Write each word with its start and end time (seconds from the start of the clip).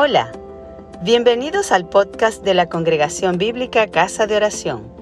Hola, 0.00 0.30
bienvenidos 1.02 1.72
al 1.72 1.88
podcast 1.88 2.44
de 2.44 2.54
la 2.54 2.68
Congregación 2.68 3.36
Bíblica 3.36 3.90
Casa 3.90 4.28
de 4.28 4.36
Oración. 4.36 4.94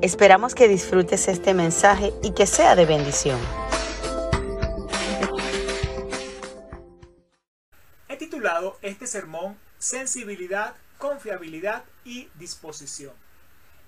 Esperamos 0.00 0.54
que 0.54 0.68
disfrutes 0.68 1.26
este 1.26 1.54
mensaje 1.54 2.12
y 2.22 2.34
que 2.34 2.46
sea 2.46 2.76
de 2.76 2.86
bendición. 2.86 3.40
He 8.08 8.16
titulado 8.16 8.78
este 8.80 9.08
sermón 9.08 9.58
Sensibilidad, 9.80 10.76
Confiabilidad 10.98 11.82
y 12.04 12.28
Disposición. 12.38 13.14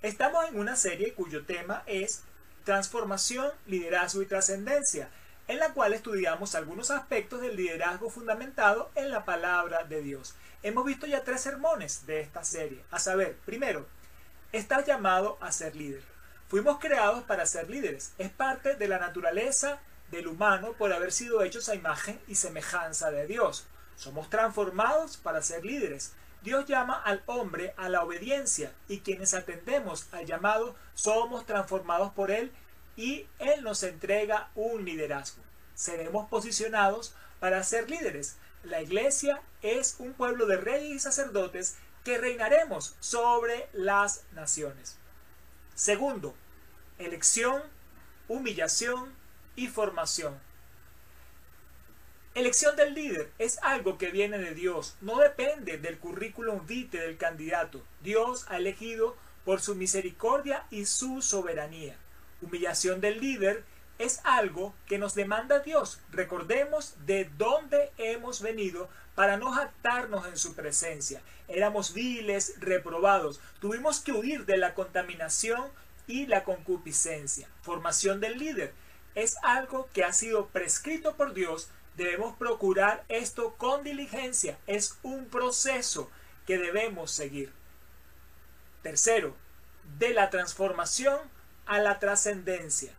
Estamos 0.02 0.48
en 0.48 0.58
una 0.58 0.74
serie 0.74 1.14
cuyo 1.14 1.44
tema 1.44 1.84
es 1.86 2.24
Transformación, 2.64 3.52
Liderazgo 3.66 4.20
y 4.20 4.26
Trascendencia, 4.26 5.10
en 5.50 5.58
la 5.58 5.72
cual 5.74 5.92
estudiamos 5.92 6.54
algunos 6.54 6.92
aspectos 6.92 7.40
del 7.40 7.56
liderazgo 7.56 8.08
fundamentado 8.08 8.92
en 8.94 9.10
la 9.10 9.24
palabra 9.24 9.82
de 9.82 10.00
Dios. 10.00 10.36
Hemos 10.62 10.84
visto 10.84 11.08
ya 11.08 11.24
tres 11.24 11.40
sermones 11.40 12.06
de 12.06 12.20
esta 12.20 12.44
serie, 12.44 12.84
a 12.92 13.00
saber, 13.00 13.36
primero, 13.44 13.84
estás 14.52 14.86
llamado 14.86 15.38
a 15.40 15.50
ser 15.50 15.74
líder. 15.74 16.04
Fuimos 16.46 16.78
creados 16.78 17.24
para 17.24 17.46
ser 17.46 17.68
líderes, 17.68 18.12
es 18.16 18.30
parte 18.30 18.76
de 18.76 18.86
la 18.86 19.00
naturaleza 19.00 19.80
del 20.12 20.28
humano 20.28 20.74
por 20.78 20.92
haber 20.92 21.10
sido 21.10 21.42
hechos 21.42 21.68
a 21.68 21.74
imagen 21.74 22.20
y 22.28 22.36
semejanza 22.36 23.10
de 23.10 23.26
Dios. 23.26 23.66
Somos 23.96 24.30
transformados 24.30 25.16
para 25.16 25.42
ser 25.42 25.64
líderes. 25.64 26.12
Dios 26.42 26.64
llama 26.66 27.02
al 27.02 27.24
hombre 27.26 27.74
a 27.76 27.88
la 27.88 28.04
obediencia 28.04 28.72
y 28.86 29.00
quienes 29.00 29.34
atendemos 29.34 30.06
al 30.12 30.26
llamado 30.26 30.76
somos 30.94 31.44
transformados 31.44 32.12
por 32.12 32.30
Él 32.30 32.52
y 33.00 33.26
Él 33.38 33.62
nos 33.62 33.82
entrega 33.82 34.50
un 34.54 34.84
liderazgo. 34.84 35.42
Seremos 35.74 36.28
posicionados 36.28 37.14
para 37.38 37.62
ser 37.62 37.88
líderes. 37.88 38.36
La 38.62 38.82
iglesia 38.82 39.40
es 39.62 39.96
un 40.00 40.12
pueblo 40.12 40.44
de 40.44 40.58
reyes 40.58 40.96
y 40.96 40.98
sacerdotes 40.98 41.78
que 42.04 42.18
reinaremos 42.18 42.96
sobre 43.00 43.70
las 43.72 44.24
naciones. 44.32 44.98
Segundo, 45.74 46.34
elección, 46.98 47.62
humillación 48.28 49.14
y 49.56 49.68
formación. 49.68 50.38
Elección 52.34 52.76
del 52.76 52.92
líder 52.92 53.32
es 53.38 53.58
algo 53.62 53.96
que 53.96 54.10
viene 54.10 54.36
de 54.36 54.54
Dios, 54.54 54.98
no 55.00 55.16
depende 55.20 55.78
del 55.78 55.98
currículum 55.98 56.66
vitae 56.66 57.00
del 57.00 57.16
candidato. 57.16 57.82
Dios 58.02 58.44
ha 58.50 58.58
elegido 58.58 59.16
por 59.46 59.62
su 59.62 59.74
misericordia 59.74 60.66
y 60.70 60.84
su 60.84 61.22
soberanía. 61.22 61.96
Humillación 62.42 63.00
del 63.00 63.20
líder 63.20 63.64
es 63.98 64.20
algo 64.24 64.74
que 64.86 64.98
nos 64.98 65.14
demanda 65.14 65.58
Dios. 65.58 66.00
Recordemos 66.10 66.94
de 67.04 67.30
dónde 67.36 67.92
hemos 67.98 68.40
venido 68.40 68.88
para 69.14 69.36
no 69.36 69.52
jactarnos 69.52 70.26
en 70.26 70.38
su 70.38 70.54
presencia. 70.54 71.20
Éramos 71.48 71.92
viles, 71.92 72.54
reprobados. 72.60 73.40
Tuvimos 73.60 74.00
que 74.00 74.12
huir 74.12 74.46
de 74.46 74.56
la 74.56 74.74
contaminación 74.74 75.70
y 76.06 76.26
la 76.26 76.44
concupiscencia. 76.44 77.48
Formación 77.60 78.20
del 78.20 78.38
líder 78.38 78.72
es 79.14 79.36
algo 79.42 79.90
que 79.92 80.04
ha 80.04 80.14
sido 80.14 80.46
prescrito 80.46 81.16
por 81.16 81.34
Dios. 81.34 81.68
Debemos 81.96 82.36
procurar 82.36 83.04
esto 83.08 83.54
con 83.58 83.84
diligencia. 83.84 84.58
Es 84.66 84.98
un 85.02 85.26
proceso 85.26 86.10
que 86.46 86.56
debemos 86.56 87.10
seguir. 87.10 87.52
Tercero, 88.82 89.36
de 89.98 90.14
la 90.14 90.30
transformación 90.30 91.18
a 91.66 91.78
la 91.78 91.98
trascendencia. 91.98 92.92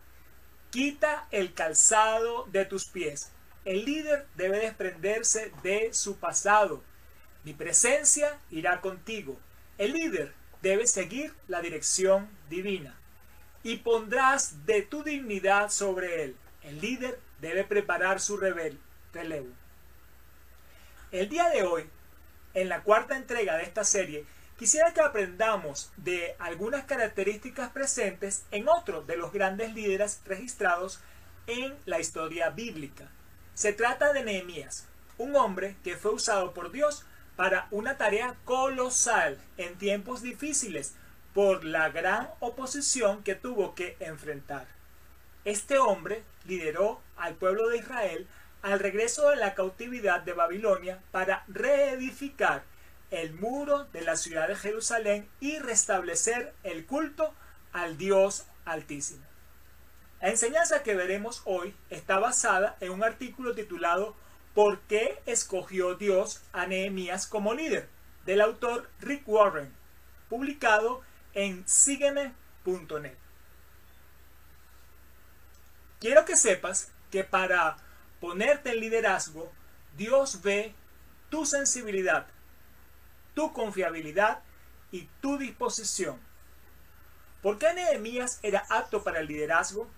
Quita 0.70 1.26
el 1.30 1.52
calzado 1.52 2.46
de 2.50 2.64
tus 2.64 2.86
pies. 2.86 3.30
El 3.64 3.84
líder 3.84 4.26
debe 4.36 4.58
desprenderse 4.58 5.52
de 5.62 5.92
su 5.92 6.16
pasado. 6.16 6.82
Mi 7.44 7.52
presencia 7.52 8.38
irá 8.50 8.80
contigo. 8.80 9.38
El 9.78 9.92
líder 9.92 10.32
debe 10.62 10.86
seguir 10.86 11.34
la 11.48 11.60
dirección 11.60 12.28
divina. 12.48 12.96
Y 13.62 13.76
pondrás 13.78 14.66
de 14.66 14.82
tu 14.82 15.02
dignidad 15.02 15.70
sobre 15.70 16.24
él. 16.24 16.36
El 16.62 16.80
líder 16.80 17.20
debe 17.40 17.64
preparar 17.64 18.20
su 18.20 18.36
relevo. 18.36 19.48
El 21.10 21.28
día 21.28 21.48
de 21.50 21.64
hoy, 21.64 21.84
en 22.54 22.68
la 22.68 22.82
cuarta 22.82 23.16
entrega 23.16 23.56
de 23.56 23.64
esta 23.64 23.84
serie, 23.84 24.24
Quisiera 24.62 24.94
que 24.94 25.00
aprendamos 25.00 25.90
de 25.96 26.36
algunas 26.38 26.84
características 26.84 27.70
presentes 27.70 28.44
en 28.52 28.68
otro 28.68 29.02
de 29.02 29.16
los 29.16 29.32
grandes 29.32 29.74
líderes 29.74 30.20
registrados 30.24 31.00
en 31.48 31.74
la 31.84 31.98
historia 31.98 32.48
bíblica. 32.50 33.08
Se 33.54 33.72
trata 33.72 34.12
de 34.12 34.22
Nehemías, 34.22 34.86
un 35.18 35.34
hombre 35.34 35.74
que 35.82 35.96
fue 35.96 36.12
usado 36.12 36.54
por 36.54 36.70
Dios 36.70 37.04
para 37.34 37.66
una 37.72 37.96
tarea 37.96 38.36
colosal 38.44 39.36
en 39.56 39.76
tiempos 39.78 40.22
difíciles 40.22 40.94
por 41.34 41.64
la 41.64 41.88
gran 41.88 42.30
oposición 42.38 43.24
que 43.24 43.34
tuvo 43.34 43.74
que 43.74 43.96
enfrentar. 43.98 44.68
Este 45.44 45.78
hombre 45.78 46.22
lideró 46.44 47.00
al 47.16 47.34
pueblo 47.34 47.68
de 47.68 47.78
Israel 47.78 48.28
al 48.62 48.78
regreso 48.78 49.28
de 49.30 49.36
la 49.38 49.54
cautividad 49.54 50.20
de 50.20 50.34
Babilonia 50.34 51.00
para 51.10 51.42
reedificar 51.48 52.62
el 53.12 53.34
muro 53.34 53.84
de 53.92 54.00
la 54.00 54.16
ciudad 54.16 54.48
de 54.48 54.56
Jerusalén 54.56 55.28
y 55.38 55.58
restablecer 55.60 56.52
el 56.64 56.86
culto 56.86 57.32
al 57.72 57.96
Dios 57.96 58.46
Altísimo. 58.64 59.24
La 60.20 60.30
enseñanza 60.30 60.82
que 60.82 60.94
veremos 60.94 61.42
hoy 61.44 61.74
está 61.90 62.18
basada 62.18 62.76
en 62.80 62.90
un 62.90 63.04
artículo 63.04 63.54
titulado 63.54 64.16
¿Por 64.54 64.80
qué 64.82 65.20
escogió 65.26 65.94
Dios 65.94 66.42
a 66.52 66.66
Nehemías 66.66 67.26
como 67.26 67.54
líder? 67.54 67.88
del 68.24 68.40
autor 68.40 68.88
Rick 69.00 69.26
Warren, 69.26 69.72
publicado 70.28 71.02
en 71.34 71.66
sígueme.net. 71.66 73.16
Quiero 76.00 76.24
que 76.24 76.36
sepas 76.36 76.90
que 77.10 77.24
para 77.24 77.76
ponerte 78.20 78.70
en 78.70 78.80
liderazgo, 78.80 79.52
Dios 79.96 80.42
ve 80.42 80.74
tu 81.30 81.46
sensibilidad, 81.46 82.26
tu 83.34 83.52
confiabilidad 83.52 84.40
y 84.90 85.08
tu 85.20 85.38
disposición. 85.38 86.20
¿Por 87.42 87.58
qué 87.58 87.72
Nehemías 87.74 88.38
era 88.42 88.64
apto 88.68 89.02
para 89.02 89.20
el 89.20 89.26
liderazgo? 89.26 89.88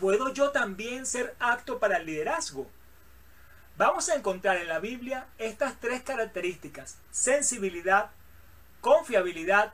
¿Puedo 0.00 0.32
yo 0.32 0.50
también 0.50 1.06
ser 1.06 1.34
apto 1.38 1.78
para 1.78 1.98
el 1.98 2.06
liderazgo? 2.06 2.68
Vamos 3.76 4.08
a 4.08 4.14
encontrar 4.14 4.58
en 4.58 4.68
la 4.68 4.78
Biblia 4.78 5.26
estas 5.38 5.80
tres 5.80 6.02
características, 6.02 6.98
sensibilidad, 7.10 8.10
confiabilidad 8.80 9.72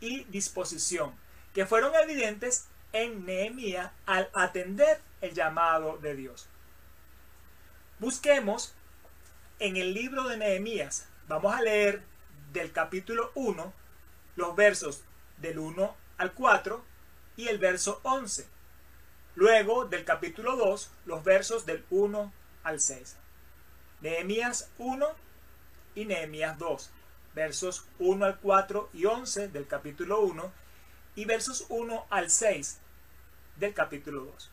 y 0.00 0.24
disposición, 0.24 1.14
que 1.54 1.64
fueron 1.64 1.94
evidentes 1.94 2.66
en 2.92 3.24
Nehemías 3.24 3.90
al 4.04 4.28
atender 4.34 5.00
el 5.20 5.32
llamado 5.32 5.96
de 5.98 6.14
Dios. 6.14 6.48
Busquemos 8.00 8.74
en 9.60 9.76
el 9.76 9.94
libro 9.94 10.28
de 10.28 10.36
Nehemías, 10.36 11.06
Vamos 11.32 11.54
a 11.54 11.62
leer 11.62 12.02
del 12.52 12.72
capítulo 12.72 13.32
1 13.36 13.72
los 14.36 14.54
versos 14.54 15.02
del 15.38 15.58
1 15.58 15.96
al 16.18 16.34
4 16.34 16.84
y 17.38 17.48
el 17.48 17.56
verso 17.56 18.00
11. 18.02 18.46
Luego 19.34 19.86
del 19.86 20.04
capítulo 20.04 20.56
2 20.56 20.90
los 21.06 21.24
versos 21.24 21.64
del 21.64 21.86
1 21.88 22.30
al 22.64 22.80
6. 22.80 23.16
Nehemías 24.02 24.70
1 24.76 25.08
y 25.94 26.04
Nehemías 26.04 26.58
2. 26.58 26.90
Versos 27.34 27.86
1 27.98 28.26
al 28.26 28.38
4 28.38 28.90
y 28.92 29.06
11 29.06 29.48
del 29.48 29.66
capítulo 29.66 30.20
1 30.20 30.52
y 31.16 31.24
versos 31.24 31.64
1 31.70 32.08
al 32.10 32.28
6 32.28 32.78
del 33.56 33.72
capítulo 33.72 34.26
2. 34.26 34.50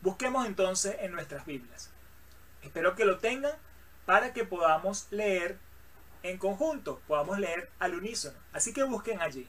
Busquemos 0.00 0.46
entonces 0.46 0.96
en 0.98 1.12
nuestras 1.12 1.46
Biblias. 1.46 1.90
Espero 2.62 2.96
que 2.96 3.04
lo 3.04 3.18
tengan 3.18 3.54
para 4.06 4.32
que 4.32 4.44
podamos 4.44 5.06
leer 5.10 5.58
en 6.22 6.38
conjunto, 6.38 7.00
podamos 7.06 7.38
leer 7.38 7.70
al 7.78 7.94
unísono. 7.94 8.38
Así 8.52 8.72
que 8.72 8.82
busquen 8.84 9.20
allí. 9.20 9.48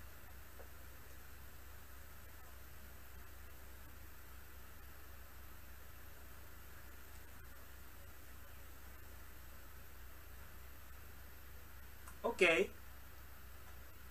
Ok. 12.21 12.41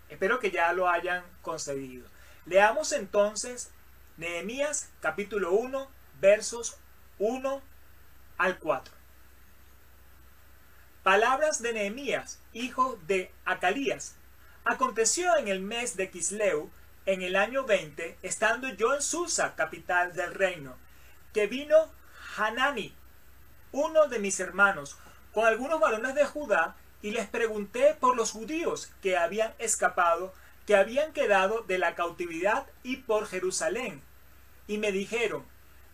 Espero 0.09 0.39
que 0.39 0.51
ya 0.51 0.73
lo 0.73 0.89
hayan 0.89 1.25
concedido. 1.43 2.07
Leamos 2.47 2.93
entonces 2.93 3.73
Nehemías 4.17 4.91
capítulo 5.01 5.53
1 5.53 5.89
versos 6.21 6.77
1 7.19 7.63
al 8.39 8.59
4. 8.59 9.02
Palabras 11.03 11.61
de 11.61 11.73
Nehemías, 11.73 12.39
hijo 12.53 12.97
de 13.09 13.33
Acalías. 13.45 14.15
Aconteció 14.65 15.37
en 15.37 15.49
el 15.49 15.59
mes 15.59 15.97
de 15.97 16.11
Quisleu, 16.11 16.71
en 17.07 17.23
el 17.23 17.35
año 17.35 17.65
20, 17.65 18.19
estando 18.23 18.69
yo 18.69 18.95
en 18.95 19.03
Susa, 19.03 19.57
capital 19.57 20.13
del 20.13 20.33
reino, 20.33 20.77
que 21.35 21.49
vino 21.49 21.91
Hanani, 22.37 22.95
uno 23.73 24.07
de 24.07 24.21
mis 24.21 24.39
hermanos, 24.39 24.97
con 25.35 25.45
algunos 25.45 25.81
varones 25.81 26.15
de 26.15 26.25
Judá 26.25 26.77
y 27.03 27.11
les 27.11 27.27
pregunté 27.27 27.97
por 27.99 28.15
los 28.15 28.31
judíos 28.31 28.93
que 29.03 29.17
habían 29.17 29.53
escapado, 29.59 30.33
que 30.69 30.77
habían 30.77 31.13
quedado 31.13 31.63
de 31.63 31.79
la 31.79 31.97
cautividad 31.97 32.69
y 32.85 32.99
por 32.99 33.27
Jerusalén. 33.27 34.01
Y 34.69 34.79
me 34.79 34.93
dijeron, 34.93 35.45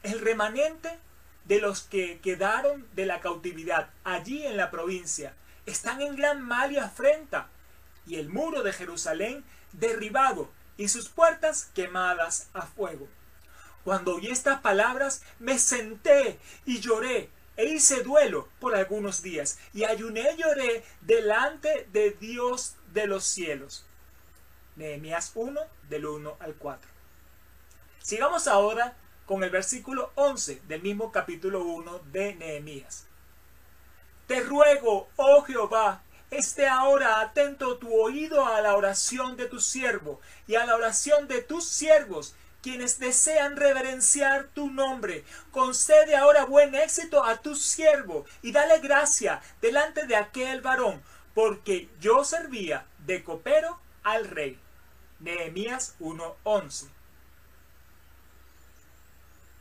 el 0.02 0.20
remanente 0.20 0.98
de 1.44 1.60
los 1.60 1.82
que 1.82 2.20
quedaron 2.20 2.86
de 2.94 3.06
la 3.06 3.20
cautividad 3.20 3.90
allí 4.04 4.46
en 4.46 4.56
la 4.56 4.70
provincia 4.70 5.34
están 5.66 6.00
en 6.00 6.16
gran 6.16 6.42
mal 6.42 6.72
y 6.72 6.78
afrenta, 6.78 7.48
y 8.06 8.16
el 8.16 8.28
muro 8.28 8.62
de 8.62 8.72
Jerusalén 8.72 9.44
derribado 9.72 10.50
y 10.76 10.88
sus 10.88 11.08
puertas 11.08 11.70
quemadas 11.74 12.48
a 12.54 12.62
fuego. 12.62 13.08
Cuando 13.84 14.16
oí 14.16 14.28
estas 14.28 14.60
palabras 14.60 15.22
me 15.38 15.58
senté 15.58 16.38
y 16.64 16.80
lloré 16.80 17.30
e 17.56 17.66
hice 17.66 18.02
duelo 18.02 18.48
por 18.60 18.74
algunos 18.74 19.22
días 19.22 19.58
y 19.74 19.84
ayuné 19.84 20.32
y 20.34 20.42
lloré 20.42 20.84
delante 21.00 21.88
de 21.92 22.12
Dios 22.12 22.76
de 22.92 23.06
los 23.06 23.24
cielos. 23.24 23.84
Nehemías 24.76 25.32
1 25.34 25.60
del 25.88 26.06
1 26.06 26.36
al 26.38 26.54
4. 26.54 26.88
Sigamos 28.00 28.46
ahora 28.46 28.96
con 29.28 29.44
el 29.44 29.50
versículo 29.50 30.10
11 30.14 30.62
del 30.66 30.80
mismo 30.80 31.12
capítulo 31.12 31.62
1 31.62 32.00
de 32.12 32.34
Nehemías. 32.36 33.04
Te 34.26 34.40
ruego, 34.40 35.08
oh 35.16 35.42
Jehová, 35.42 36.02
esté 36.30 36.66
ahora 36.66 37.20
atento 37.20 37.76
tu 37.76 37.94
oído 37.94 38.46
a 38.46 38.62
la 38.62 38.74
oración 38.74 39.36
de 39.36 39.44
tu 39.44 39.60
siervo 39.60 40.18
y 40.46 40.54
a 40.54 40.64
la 40.64 40.74
oración 40.74 41.28
de 41.28 41.42
tus 41.42 41.68
siervos, 41.68 42.34
quienes 42.62 42.98
desean 42.98 43.56
reverenciar 43.56 44.48
tu 44.54 44.70
nombre. 44.70 45.24
Concede 45.50 46.16
ahora 46.16 46.46
buen 46.46 46.74
éxito 46.74 47.22
a 47.22 47.36
tu 47.36 47.54
siervo 47.54 48.24
y 48.40 48.52
dale 48.52 48.78
gracia 48.78 49.42
delante 49.60 50.06
de 50.06 50.16
aquel 50.16 50.62
varón, 50.62 51.02
porque 51.34 51.90
yo 52.00 52.24
servía 52.24 52.86
de 53.04 53.22
copero 53.22 53.78
al 54.04 54.24
rey. 54.26 54.58
Nehemías 55.20 55.96
1:11 56.00 56.97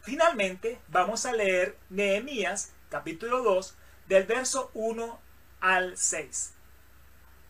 Finalmente, 0.07 0.80
vamos 0.88 1.25
a 1.25 1.33
leer 1.33 1.77
Nehemías 1.89 2.71
capítulo 2.89 3.44
2 3.44 3.75
del 4.07 4.24
verso 4.24 4.71
1 4.74 5.19
al 5.59 5.98
6. 5.98 6.54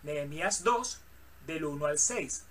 Nehemías 0.02 0.64
2 0.64 1.00
del 1.46 1.66
1 1.66 1.86
al 1.86 2.00
6. 2.00 2.46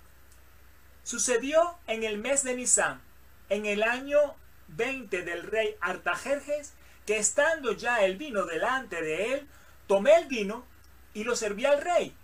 Sucedió 1.03 1.77
en 1.87 2.05
el 2.05 2.19
mes 2.19 2.43
de 2.45 2.55
Nisan, 2.55 3.01
en 3.49 3.65
el 3.65 3.83
año 3.83 4.17
20 4.69 5.23
del 5.23 5.43
rey 5.43 5.75
Artajerjes, 5.81 6.71
que 7.05 7.17
estando 7.17 7.73
ya 7.73 8.05
el 8.05 8.15
vino 8.15 8.45
delante 8.45 9.01
de 9.01 9.33
él, 9.33 9.47
tomé 9.87 10.15
el 10.15 10.27
vino 10.27 10.65
y 11.13 11.25
lo 11.25 11.35
serví 11.35 11.65
al 11.65 11.81
rey. 11.81 12.15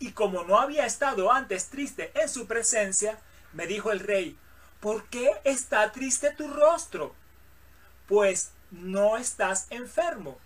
Y 0.00 0.10
como 0.10 0.42
no 0.42 0.58
había 0.58 0.86
estado 0.86 1.30
antes 1.30 1.68
triste 1.68 2.10
en 2.20 2.28
su 2.28 2.48
presencia, 2.48 3.20
me 3.52 3.68
dijo 3.68 3.92
el 3.92 4.00
rey, 4.00 4.36
¿por 4.80 5.04
qué 5.04 5.30
está 5.44 5.92
triste 5.92 6.32
tu 6.32 6.48
rostro? 6.48 7.14
Pues 8.08 8.52
no 8.72 9.16
estás 9.16 9.68
enfermo. 9.70 10.38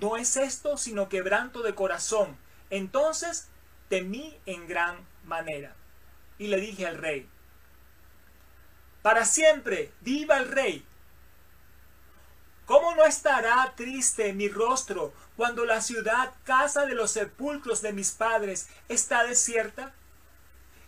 No 0.00 0.16
es 0.16 0.36
esto 0.36 0.76
sino 0.76 1.08
quebranto 1.08 1.62
de 1.62 1.74
corazón. 1.74 2.36
Entonces 2.70 3.48
temí 3.88 4.38
en 4.46 4.68
gran 4.68 4.98
manera. 5.24 5.74
Y 6.38 6.48
le 6.48 6.60
dije 6.60 6.86
al 6.86 6.98
rey, 6.98 7.28
para 9.02 9.24
siempre 9.24 9.92
viva 10.02 10.36
el 10.36 10.48
rey. 10.48 10.84
¿Cómo 12.66 12.94
no 12.94 13.04
estará 13.04 13.72
triste 13.76 14.32
mi 14.32 14.48
rostro 14.48 15.14
cuando 15.36 15.64
la 15.64 15.80
ciudad, 15.80 16.34
casa 16.44 16.84
de 16.84 16.94
los 16.94 17.12
sepulcros 17.12 17.80
de 17.80 17.92
mis 17.92 18.10
padres, 18.10 18.68
está 18.88 19.22
desierta 19.22 19.94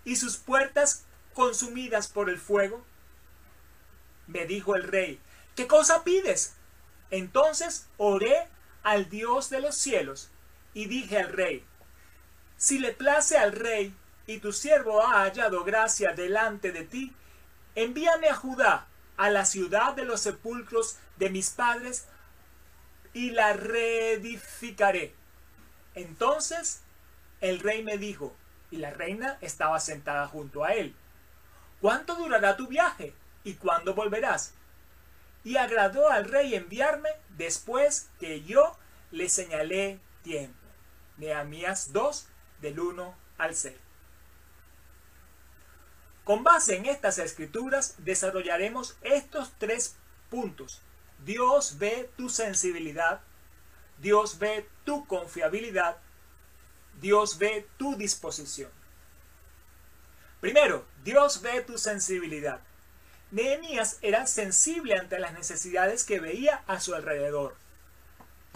y 0.05 0.17
sus 0.17 0.37
puertas 0.37 1.07
consumidas 1.33 2.09
por 2.09 2.29
el 2.29 2.39
fuego? 2.39 2.85
Me 4.29 4.47
dijo 4.47 4.77
el 4.77 4.85
rey, 4.85 5.21
¿qué 5.57 5.67
cosa 5.67 6.05
pides? 6.05 6.55
Entonces 7.11 7.89
oré 7.97 8.47
al 8.85 9.09
Dios 9.09 9.51
de 9.51 9.61
los 9.61 9.75
cielos 9.75 10.31
y 10.75 10.87
dije 10.87 11.19
al 11.19 11.33
rey, 11.33 11.65
si 12.57 12.79
le 12.79 12.93
place 12.93 13.37
al 13.37 13.53
rey 13.53 13.95
y 14.27 14.39
tu 14.39 14.53
siervo 14.53 15.03
ha 15.03 15.23
hallado 15.23 15.65
gracia 15.65 16.13
delante 16.13 16.71
de 16.71 16.85
ti, 16.85 17.13
envíame 17.75 18.29
a 18.29 18.35
Judá, 18.35 18.87
a 19.17 19.31
la 19.31 19.45
ciudad 19.45 19.95
de 19.95 20.05
los 20.05 20.21
sepulcros 20.21 20.99
de 21.17 21.31
mis 21.31 21.51
padres, 21.51 22.07
y 23.15 23.31
la 23.31 23.53
reedificaré. 23.55 25.15
Entonces 25.95 26.83
el 27.41 27.61
rey 27.61 27.83
me 27.83 27.97
dijo, 27.97 28.35
y 28.71 28.77
la 28.77 28.91
reina 28.91 29.39
estaba 29.41 29.81
sentada 29.81 30.27
junto 30.29 30.65
a 30.65 30.75
él, 30.75 30.95
¿cuánto 31.81 32.15
durará 32.17 32.57
tu 32.57 32.67
viaje? 32.69 33.15
¿Y 33.49 33.55
cuándo 33.55 33.95
volverás? 33.95 34.53
Y 35.43 35.57
agradó 35.57 36.11
al 36.11 36.27
rey 36.27 36.55
enviarme 36.55 37.09
después 37.31 38.11
que 38.21 38.43
yo 38.43 38.77
le 39.11 39.31
señalé 39.31 40.01
tiempo. 40.23 40.67
Nehemías 41.17 41.95
2, 41.95 42.29
del 42.61 42.79
1 42.79 43.15
al 43.39 43.55
6. 43.55 43.75
Con 46.25 46.45
base 46.45 46.77
en 46.77 46.85
estas 46.85 47.17
escrituras 47.17 47.95
desarrollaremos 47.97 48.99
estos 49.01 49.51
tres 49.57 49.97
puntos. 50.29 50.83
Dios 51.25 51.79
ve 51.79 52.11
tu 52.19 52.29
sensibilidad, 52.29 53.23
Dios 53.97 54.39
ve 54.39 54.69
tu 54.85 55.07
confiabilidad, 55.07 55.97
Dios 57.01 57.39
ve 57.39 57.67
tu 57.79 57.97
disposición. 57.97 58.71
Primero, 60.39 60.85
Dios 61.03 61.41
ve 61.41 61.63
tu 61.63 61.79
sensibilidad. 61.79 62.61
Nehemías 63.31 63.99
era 64.01 64.27
sensible 64.27 64.97
ante 64.97 65.19
las 65.19 65.35
necesidades 65.35 66.05
que 66.05 66.19
veía 66.19 66.63
a 66.67 66.81
su 66.81 66.95
alrededor. 66.95 67.57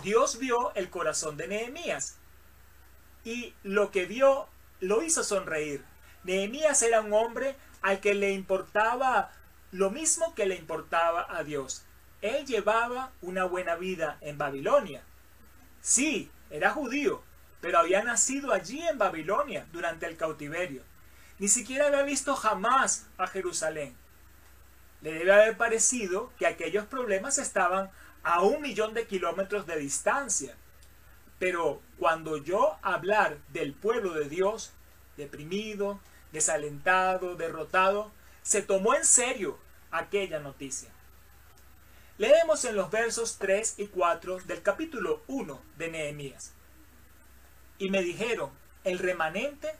Dios 0.02 0.38
vio 0.38 0.74
el 0.74 0.88
corazón 0.88 1.36
de 1.36 1.46
Nehemías 1.46 2.16
y 3.22 3.54
lo 3.62 3.90
que 3.90 4.06
vio 4.06 4.48
lo 4.80 5.02
hizo 5.02 5.24
sonreír. 5.24 5.84
Nehemías 6.24 6.80
era 6.82 7.02
un 7.02 7.12
hombre 7.12 7.54
al 7.82 8.00
que 8.00 8.14
le 8.14 8.32
importaba 8.32 9.30
lo 9.72 9.90
mismo 9.90 10.34
que 10.34 10.46
le 10.46 10.56
importaba 10.56 11.26
a 11.28 11.44
Dios. 11.44 11.84
Él 12.22 12.46
llevaba 12.46 13.12
una 13.20 13.44
buena 13.44 13.74
vida 13.76 14.16
en 14.22 14.38
Babilonia. 14.38 15.02
Sí, 15.82 16.30
era 16.50 16.70
judío, 16.70 17.22
pero 17.60 17.78
había 17.78 18.02
nacido 18.02 18.52
allí 18.52 18.80
en 18.86 18.96
Babilonia 18.96 19.66
durante 19.72 20.06
el 20.06 20.16
cautiverio. 20.16 20.82
Ni 21.38 21.48
siquiera 21.48 21.88
había 21.88 22.02
visto 22.02 22.34
jamás 22.36 23.06
a 23.18 23.26
Jerusalén 23.26 23.96
le 25.02 25.12
debe 25.12 25.32
haber 25.32 25.56
parecido 25.56 26.32
que 26.38 26.46
aquellos 26.46 26.86
problemas 26.86 27.38
estaban 27.38 27.90
a 28.22 28.42
un 28.42 28.62
millón 28.62 28.94
de 28.94 29.06
kilómetros 29.06 29.66
de 29.66 29.76
distancia. 29.76 30.56
Pero 31.38 31.82
cuando 31.98 32.36
yo 32.36 32.76
hablar 32.82 33.38
del 33.48 33.74
pueblo 33.74 34.14
de 34.14 34.28
Dios, 34.28 34.72
deprimido, 35.16 36.00
desalentado, 36.32 37.34
derrotado, 37.34 38.12
se 38.42 38.62
tomó 38.62 38.94
en 38.94 39.04
serio 39.04 39.58
aquella 39.90 40.38
noticia. 40.38 40.90
Leemos 42.18 42.64
en 42.64 42.76
los 42.76 42.90
versos 42.90 43.38
3 43.38 43.74
y 43.78 43.86
4 43.88 44.38
del 44.44 44.62
capítulo 44.62 45.22
1 45.26 45.60
de 45.78 45.90
Nehemías. 45.90 46.52
Y 47.78 47.90
me 47.90 48.02
dijeron, 48.02 48.50
el 48.84 49.00
remanente, 49.00 49.74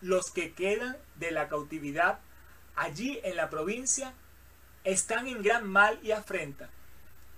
los 0.00 0.30
que 0.30 0.52
quedan 0.52 0.96
de 1.16 1.32
la 1.32 1.48
cautividad 1.48 2.20
allí 2.76 3.20
en 3.24 3.36
la 3.36 3.50
provincia, 3.50 4.14
están 4.86 5.26
en 5.26 5.42
gran 5.42 5.68
mal 5.68 5.98
y 6.02 6.12
afrenta, 6.12 6.70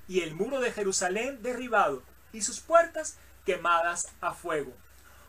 y 0.06 0.20
el 0.20 0.34
muro 0.34 0.60
de 0.60 0.70
Jerusalén 0.70 1.42
derribado, 1.42 2.02
y 2.32 2.42
sus 2.42 2.60
puertas 2.60 3.16
quemadas 3.46 4.12
a 4.20 4.34
fuego. 4.34 4.74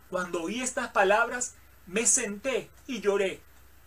Cuando 0.09 0.43
oí 0.43 0.61
estas 0.61 0.89
palabras, 0.89 1.55
me 1.87 2.05
senté 2.05 2.69
y 2.87 2.99
lloré, 2.99 3.41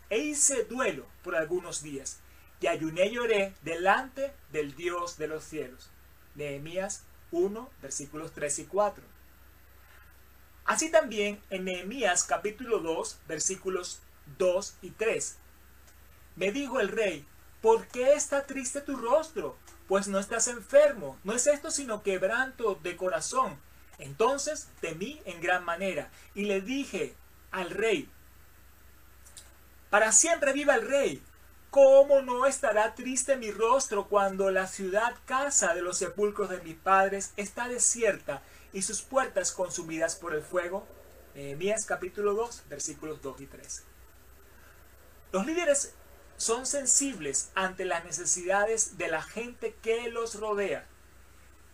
e 0.09 0.19
hice 0.19 0.65
duelo 0.65 1.07
por 1.23 1.37
algunos 1.37 1.83
días, 1.83 2.21
y 2.61 2.69
ayuné 2.69 3.07
y 3.07 3.15
lloré 3.17 3.55
delante 3.63 4.33
del 4.51 4.75
Dios 4.77 5.19
de 5.19 5.29
los 5.29 5.45
cielos. 5.45 5.91
Nehemías 6.35 7.05
1, 7.33 7.71
versículos 7.83 8.33
3 8.33 8.61
y 8.61 8.65
4. 8.65 9.05
Así 10.65 10.91
también 10.91 11.39
en 11.51 11.65
Nehemías 11.65 12.25
capítulo 12.25 12.79
2, 12.79 13.19
versículos 13.29 14.01
2 14.39 14.77
y 14.81 14.91
3. 14.93 15.37
Me 16.37 16.51
dijo 16.51 16.81
el 16.81 16.89
rey, 16.89 17.27
¿Por 17.63 17.87
qué 17.87 18.13
está 18.15 18.45
triste 18.45 18.81
tu 18.81 18.97
rostro? 18.97 19.57
Pues 19.87 20.09
no 20.09 20.19
estás 20.19 20.49
enfermo. 20.49 21.19
No 21.23 21.33
es 21.33 21.47
esto 21.47 21.71
sino 21.71 22.03
quebranto 22.03 22.75
de 22.83 22.97
corazón. 22.97 23.59
Entonces 23.99 24.69
temí 24.81 25.23
en 25.25 25.41
gran 25.41 25.65
manera 25.65 26.11
y 26.35 26.45
le 26.45 26.61
dije 26.61 27.15
al 27.53 27.71
rey, 27.71 28.11
para 29.91 30.11
siempre 30.11 30.53
viva 30.53 30.75
el 30.75 30.89
rey. 30.89 31.23
¿Cómo 31.71 32.21
no 32.21 32.47
estará 32.47 32.95
triste 32.95 33.37
mi 33.37 33.51
rostro 33.51 34.09
cuando 34.09 34.51
la 34.51 34.67
ciudad 34.67 35.15
casa 35.25 35.75
de 35.75 35.83
los 35.83 35.99
sepulcros 35.99 36.51
de 36.51 36.61
mis 36.63 36.77
padres 36.77 37.33
está 37.37 37.69
desierta 37.69 38.43
y 38.73 38.83
sus 38.83 39.03
puertas 39.03 39.53
consumidas 39.53 40.17
por 40.17 40.35
el 40.35 40.43
fuego? 40.43 40.87
Nehemías 41.35 41.87
capítulo 41.87 42.35
2, 42.35 42.65
versículos 42.69 43.23
2 43.23 43.41
y 43.41 43.47
3. 43.47 43.85
Los 45.33 45.47
líderes 45.47 45.95
son 46.37 46.67
sensibles 46.67 47.51
ante 47.55 47.85
las 47.85 48.05
necesidades 48.05 48.99
de 48.99 49.09
la 49.09 49.23
gente 49.23 49.75
que 49.83 50.09
los 50.11 50.35
rodea. 50.35 50.87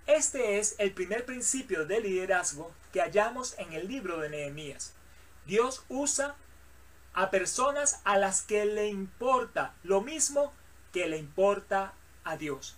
Este 0.06 0.58
es 0.58 0.74
el 0.78 0.92
primer 0.92 1.26
principio 1.26 1.84
de 1.84 2.00
liderazgo 2.00 2.72
que 2.92 3.00
hallamos 3.00 3.58
en 3.58 3.72
el 3.72 3.88
libro 3.88 4.18
de 4.18 4.30
Nehemías. 4.30 4.94
Dios 5.46 5.84
usa 5.88 6.34
a 7.12 7.30
personas 7.30 8.00
a 8.04 8.16
las 8.16 8.42
que 8.42 8.64
le 8.64 8.88
importa 8.88 9.74
lo 9.82 10.00
mismo 10.00 10.52
que 10.92 11.08
le 11.08 11.18
importa 11.18 11.92
a 12.24 12.36
Dios. 12.36 12.76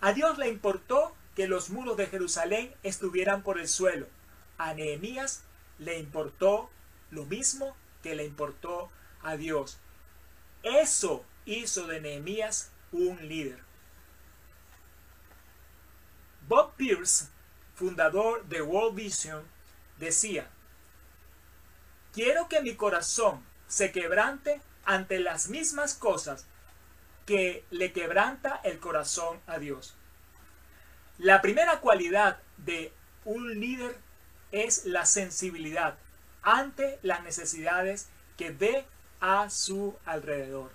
A 0.00 0.12
Dios 0.12 0.38
le 0.38 0.48
importó 0.48 1.14
que 1.34 1.46
los 1.46 1.70
muros 1.70 1.96
de 1.96 2.06
Jerusalén 2.06 2.74
estuvieran 2.82 3.42
por 3.42 3.58
el 3.58 3.68
suelo. 3.68 4.06
A 4.58 4.74
Nehemías 4.74 5.44
le 5.78 5.98
importó 5.98 6.70
lo 7.10 7.24
mismo 7.24 7.76
que 8.02 8.14
le 8.14 8.24
importó 8.24 8.90
a 9.22 9.36
Dios. 9.36 9.78
Eso 10.62 11.24
hizo 11.46 11.86
de 11.86 12.00
Nehemías 12.00 12.70
un 12.92 13.28
líder. 13.28 13.60
Bob 16.48 16.74
Pierce, 16.74 17.28
fundador 17.74 18.44
de 18.46 18.60
World 18.60 18.96
Vision, 18.96 19.44
decía, 19.98 20.50
quiero 22.12 22.48
que 22.48 22.60
mi 22.60 22.74
corazón 22.74 23.44
se 23.68 23.92
quebrante 23.92 24.60
ante 24.84 25.20
las 25.20 25.48
mismas 25.48 25.94
cosas 25.94 26.46
que 27.24 27.64
le 27.70 27.92
quebranta 27.92 28.60
el 28.64 28.80
corazón 28.80 29.40
a 29.46 29.58
Dios. 29.58 29.94
La 31.18 31.40
primera 31.40 31.80
cualidad 31.80 32.38
de 32.56 32.92
un 33.24 33.60
líder 33.60 33.96
es 34.50 34.86
la 34.86 35.06
sensibilidad 35.06 35.96
ante 36.42 36.98
las 37.02 37.22
necesidades 37.22 38.08
que 38.36 38.50
ve 38.50 38.86
a 39.20 39.50
su 39.50 39.96
alrededor. 40.04 40.72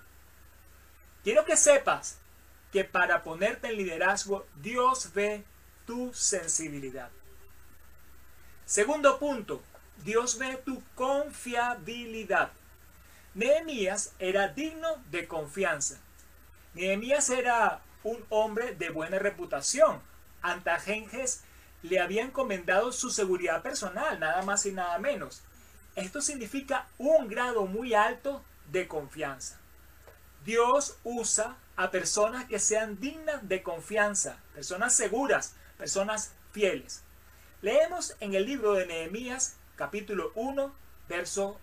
Quiero 1.24 1.44
que 1.44 1.56
sepas 1.56 2.18
que 2.72 2.84
para 2.84 3.22
ponerte 3.22 3.68
en 3.68 3.76
liderazgo, 3.76 4.46
Dios 4.56 5.12
ve 5.14 5.44
tu 5.86 6.12
sensibilidad. 6.14 7.10
Segundo 8.64 9.18
punto, 9.18 9.62
Dios 10.04 10.38
ve 10.38 10.56
tu 10.64 10.82
confiabilidad. 10.94 12.50
Nehemías 13.34 14.12
era 14.18 14.48
digno 14.48 14.88
de 15.10 15.26
confianza. 15.28 15.98
Nehemías 16.74 17.30
era 17.30 17.80
un 18.02 18.24
hombre 18.28 18.74
de 18.74 18.90
buena 18.90 19.18
reputación. 19.18 20.00
Antagenges 20.42 21.42
le 21.82 22.00
había 22.00 22.22
encomendado 22.22 22.92
su 22.92 23.10
seguridad 23.10 23.62
personal, 23.62 24.18
nada 24.20 24.42
más 24.42 24.66
y 24.66 24.72
nada 24.72 24.98
menos. 24.98 25.42
Esto 25.96 26.20
significa 26.20 26.86
un 26.98 27.26
grado 27.26 27.66
muy 27.66 27.94
alto 27.94 28.44
de 28.70 28.86
confianza. 28.86 29.58
Dios 30.44 30.98
usa 31.04 31.56
a 31.74 31.90
personas 31.90 32.44
que 32.44 32.58
sean 32.58 33.00
dignas 33.00 33.48
de 33.48 33.62
confianza, 33.62 34.38
personas 34.54 34.94
seguras, 34.94 35.54
personas 35.78 36.32
fieles. 36.52 37.02
Leemos 37.62 38.14
en 38.20 38.34
el 38.34 38.44
libro 38.44 38.74
de 38.74 38.86
Nehemías 38.86 39.56
capítulo 39.74 40.32
1, 40.34 40.72
verso 41.08 41.58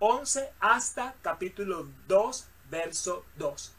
11 0.00 0.52
hasta 0.60 1.14
capítulo 1.22 1.88
2, 2.08 2.46
verso 2.70 3.24
2. 3.36 3.72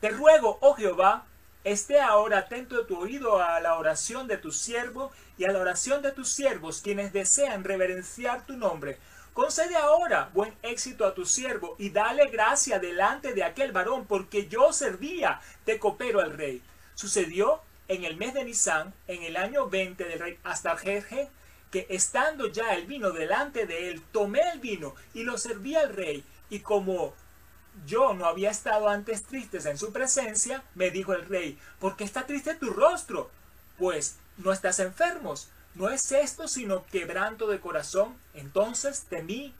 Te 0.00 0.10
ruego, 0.10 0.58
oh 0.60 0.74
Jehová, 0.74 1.26
esté 1.66 2.00
ahora 2.00 2.38
atento 2.38 2.76
de 2.76 2.84
tu 2.84 2.96
oído 2.96 3.42
a 3.42 3.58
la 3.58 3.76
oración 3.76 4.28
de 4.28 4.38
tu 4.38 4.52
siervo 4.52 5.10
y 5.36 5.46
a 5.46 5.50
la 5.50 5.58
oración 5.58 6.00
de 6.00 6.12
tus 6.12 6.28
siervos, 6.28 6.80
quienes 6.80 7.12
desean 7.12 7.64
reverenciar 7.64 8.46
tu 8.46 8.56
nombre. 8.56 8.98
Concede 9.32 9.74
ahora 9.74 10.30
buen 10.32 10.54
éxito 10.62 11.04
a 11.04 11.12
tu 11.12 11.26
siervo 11.26 11.74
y 11.76 11.90
dale 11.90 12.28
gracia 12.28 12.78
delante 12.78 13.34
de 13.34 13.42
aquel 13.42 13.72
varón, 13.72 14.06
porque 14.06 14.46
yo 14.46 14.72
servía 14.72 15.40
de 15.66 15.80
copero 15.80 16.20
al 16.20 16.34
rey. 16.34 16.62
Sucedió 16.94 17.60
en 17.88 18.04
el 18.04 18.16
mes 18.16 18.32
de 18.34 18.44
Nisan, 18.44 18.94
en 19.08 19.24
el 19.24 19.36
año 19.36 19.68
20 19.68 20.04
del 20.04 20.20
rey 20.20 20.38
Astarjerje, 20.44 21.30
que 21.72 21.88
estando 21.90 22.46
ya 22.46 22.74
el 22.74 22.86
vino 22.86 23.10
delante 23.10 23.66
de 23.66 23.90
él, 23.90 24.02
tomé 24.12 24.40
el 24.52 24.60
vino 24.60 24.94
y 25.14 25.24
lo 25.24 25.36
serví 25.36 25.74
al 25.74 25.92
rey, 25.92 26.24
y 26.48 26.60
como 26.60 27.12
yo 27.84 28.14
no 28.14 28.26
había 28.26 28.50
estado 28.50 28.88
antes 28.88 29.24
tristes 29.24 29.66
en 29.66 29.78
su 29.78 29.92
presencia, 29.92 30.62
me 30.74 30.90
dijo 30.90 31.12
el 31.12 31.26
rey, 31.26 31.58
¿por 31.78 31.96
qué 31.96 32.04
está 32.04 32.26
triste 32.26 32.54
tu 32.54 32.70
rostro? 32.70 33.30
Pues 33.78 34.16
no 34.38 34.52
estás 34.52 34.80
enfermos, 34.80 35.48
no 35.74 35.90
es 35.90 36.10
esto 36.12 36.48
sino 36.48 36.86
quebranto 36.86 37.48
de 37.48 37.60
corazón. 37.60 38.16
Entonces 38.34 39.04
temí 39.08 39.54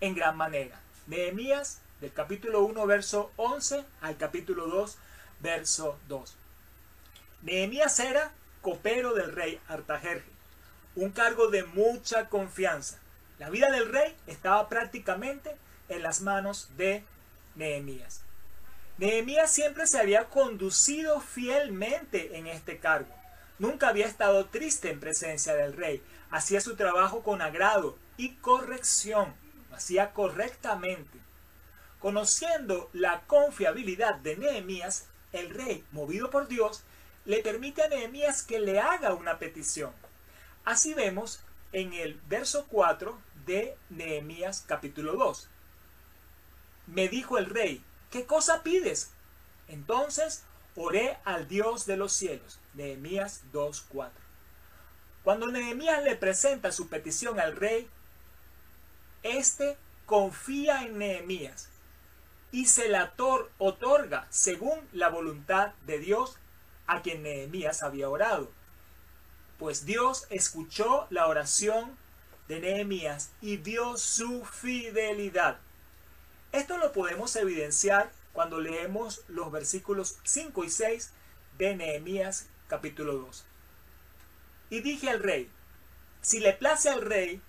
en 0.00 0.14
gran 0.14 0.36
manera. 0.36 0.80
Nehemías 1.06 1.80
del 2.00 2.12
capítulo 2.12 2.62
1 2.62 2.86
verso 2.86 3.30
11 3.36 3.84
al 4.00 4.16
capítulo 4.16 4.66
2 4.66 4.96
verso 5.40 5.98
2. 6.08 6.34
Nehemías 7.42 8.00
era 8.00 8.32
copero 8.62 9.14
del 9.14 9.32
rey 9.32 9.60
Artajerje 9.68 10.40
un 10.96 11.10
cargo 11.10 11.48
de 11.48 11.64
mucha 11.64 12.28
confianza. 12.28 12.98
La 13.38 13.50
vida 13.50 13.70
del 13.70 13.88
rey 13.88 14.14
estaba 14.26 14.68
prácticamente 14.68 15.56
en 15.88 16.02
las 16.02 16.20
manos 16.20 16.68
de 16.76 17.04
Nehemías. 17.60 18.22
Nehemías 18.98 19.52
siempre 19.52 19.86
se 19.86 20.00
había 20.00 20.24
conducido 20.24 21.20
fielmente 21.20 22.36
en 22.36 22.46
este 22.46 22.78
cargo. 22.78 23.14
Nunca 23.58 23.88
había 23.88 24.06
estado 24.06 24.46
triste 24.46 24.90
en 24.90 24.98
presencia 24.98 25.54
del 25.54 25.74
rey. 25.74 26.02
Hacía 26.30 26.60
su 26.60 26.74
trabajo 26.74 27.22
con 27.22 27.42
agrado 27.42 27.98
y 28.16 28.30
corrección. 28.36 29.34
Hacía 29.72 30.12
correctamente. 30.12 31.18
Conociendo 31.98 32.88
la 32.94 33.20
confiabilidad 33.26 34.16
de 34.16 34.36
Nehemías, 34.36 35.06
el 35.32 35.50
rey, 35.50 35.84
movido 35.92 36.30
por 36.30 36.48
Dios, 36.48 36.82
le 37.26 37.42
permite 37.42 37.82
a 37.82 37.88
Nehemías 37.88 38.42
que 38.42 38.58
le 38.58 38.80
haga 38.80 39.12
una 39.12 39.38
petición. 39.38 39.92
Así 40.64 40.94
vemos 40.94 41.40
en 41.72 41.92
el 41.92 42.20
verso 42.26 42.66
4 42.68 43.18
de 43.44 43.76
Nehemías 43.90 44.64
capítulo 44.66 45.12
2. 45.14 45.48
Me 46.90 47.08
dijo 47.08 47.38
el 47.38 47.46
rey, 47.46 47.84
¿qué 48.10 48.26
cosa 48.26 48.62
pides? 48.62 49.10
Entonces 49.68 50.44
oré 50.76 51.18
al 51.24 51.48
Dios 51.48 51.86
de 51.86 51.96
los 51.96 52.12
cielos. 52.12 52.60
Nehemías 52.74 53.42
2.4. 53.52 54.10
Cuando 55.24 55.46
Nehemías 55.46 56.02
le 56.02 56.16
presenta 56.16 56.72
su 56.72 56.88
petición 56.88 57.38
al 57.40 57.56
rey, 57.56 57.88
éste 59.22 59.76
confía 60.06 60.82
en 60.82 60.98
Nehemías 60.98 61.68
y 62.52 62.66
se 62.66 62.88
la 62.88 63.14
otorga 63.58 64.26
según 64.30 64.80
la 64.92 65.08
voluntad 65.08 65.72
de 65.86 65.98
Dios 65.98 66.36
a 66.86 67.02
quien 67.02 67.22
Nehemías 67.22 67.82
había 67.82 68.08
orado 68.08 68.50
pues 69.60 69.84
Dios 69.84 70.26
escuchó 70.30 71.06
la 71.10 71.26
oración 71.26 71.94
de 72.48 72.60
Nehemías 72.60 73.30
y 73.42 73.58
vio 73.58 73.98
su 73.98 74.42
fidelidad. 74.46 75.58
Esto 76.52 76.78
lo 76.78 76.92
podemos 76.92 77.34
evidenciar 77.36 78.10
cuando 78.32 78.60
leemos 78.60 79.22
los 79.28 79.50
versículos 79.50 80.18
5 80.24 80.64
y 80.64 80.70
6 80.70 81.10
de 81.58 81.76
Nehemías 81.76 82.46
capítulo 82.68 83.14
2. 83.14 83.44
Y 84.70 84.80
dije 84.80 85.10
al 85.10 85.20
rey, 85.20 85.50
si 86.22 86.40
le 86.40 86.52
place 86.52 86.88
al 86.88 87.02
rey 87.02 87.40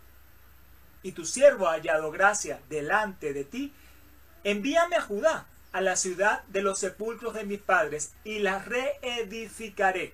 y 1.04 1.12
tu 1.14 1.26
siervo 1.26 1.68
ha 1.68 1.74
hallado 1.74 2.12
gracia 2.12 2.60
delante 2.70 3.34
de 3.34 3.44
ti, 3.44 3.74
envíame 4.44 4.96
a 4.96 5.02
Judá, 5.02 5.46
a 5.72 5.82
la 5.82 5.96
ciudad 5.96 6.44
de 6.46 6.62
los 6.62 6.80
sepulcros 6.80 7.34
de 7.34 7.46
mis 7.46 7.60
padres, 7.60 8.14
y 8.24 8.40
la 8.40 8.60
reedificaré 8.60 10.14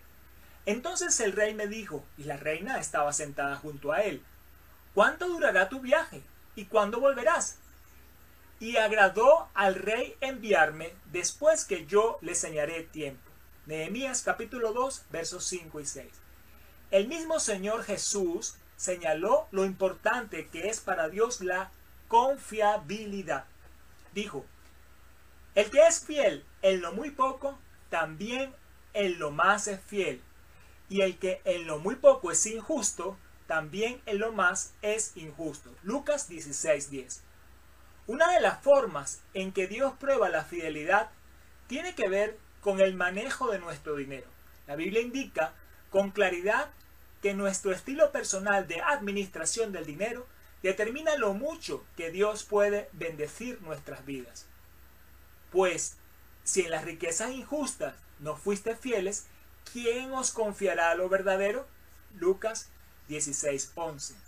entonces 0.68 1.18
el 1.22 1.32
rey 1.32 1.54
me 1.54 1.68
dijo, 1.68 2.04
y 2.18 2.26
la 2.26 2.36
reina 2.36 2.78
estaba 2.78 3.14
sentada 3.14 3.56
junto 3.56 3.94
a 3.94 4.02
él, 4.02 4.22
¿cuánto 4.94 5.30
durará 5.30 5.70
tu 5.70 5.80
viaje? 5.80 6.22
¿Y 6.58 6.66
cuándo 6.66 7.00
volverás? 7.00 7.58
Y 8.60 8.78
agradó 8.78 9.50
al 9.54 9.76
rey 9.76 10.16
enviarme 10.20 10.94
después 11.12 11.66
que 11.66 11.86
yo 11.86 12.18
le 12.22 12.34
señalé 12.34 12.84
tiempo. 12.84 13.22
Nehemías 13.68 14.24
capítulo 14.24 14.74
2 14.74 15.06
versos 15.12 15.46
5 15.46 15.80
y 15.80 15.86
6. 15.86 16.08
El 16.90 17.08
mismo 17.08 17.40
Señor 17.40 17.84
Jesús 17.84 18.56
señaló 18.76 19.48
lo 19.52 19.66
importante 19.66 20.48
que 20.48 20.70
es 20.70 20.80
para 20.80 21.10
Dios 21.10 21.42
la 21.42 21.72
confiabilidad. 22.08 23.46
Dijo, 24.14 24.46
el 25.54 25.70
que 25.70 25.86
es 25.86 26.06
fiel 26.06 26.46
en 26.62 26.82
lo 26.82 26.94
muy 26.94 27.12
poco, 27.12 27.60
también 27.90 28.54
en 28.94 29.20
lo 29.20 29.32
más 29.32 29.68
es 29.68 29.82
fiel 29.82 30.22
y 30.90 31.02
el 31.02 31.18
que 31.18 31.42
en 31.46 31.68
lo 31.68 31.80
muy 31.80 31.96
poco 31.96 32.32
es 32.32 32.46
injusto, 32.46 33.18
también 33.46 34.02
en 34.06 34.20
lo 34.20 34.32
más 34.32 34.74
es 34.82 35.16
injusto. 35.16 35.74
Lucas 35.84 36.30
16:10. 36.30 37.22
Una 38.08 38.32
de 38.32 38.40
las 38.40 38.64
formas 38.64 39.22
en 39.34 39.52
que 39.52 39.68
Dios 39.68 39.94
prueba 40.00 40.30
la 40.30 40.46
fidelidad 40.46 41.10
tiene 41.68 41.94
que 41.94 42.08
ver 42.08 42.38
con 42.62 42.80
el 42.80 42.94
manejo 42.94 43.52
de 43.52 43.60
nuestro 43.60 43.98
dinero. 43.98 44.28
La 44.66 44.78
Biblia 44.78 45.02
indica 45.02 45.54
con 45.90 46.12
claridad 46.12 46.70
que 47.22 47.34
nuestro 47.34 47.74
estilo 47.74 48.12
personal 48.14 48.68
de 48.68 48.82
administración 48.82 49.74
del 49.74 49.86
dinero 49.86 50.26
determina 50.64 51.18
lo 51.18 51.34
mucho 51.34 51.84
que 51.98 52.12
Dios 52.12 52.44
puede 52.44 52.90
bendecir 52.94 53.62
nuestras 53.62 54.06
vidas. 54.06 54.46
Pues, 55.52 55.98
si 56.44 56.62
en 56.62 56.72
las 56.72 56.86
riquezas 56.86 57.32
injustas 57.32 57.96
no 58.20 58.38
fuiste 58.38 58.76
fieles, 58.76 59.26
¿quién 59.72 60.14
os 60.14 60.32
confiará 60.32 60.96
lo 60.96 61.10
verdadero? 61.10 61.68
Lucas 62.16 62.70
16:11. 63.10 64.27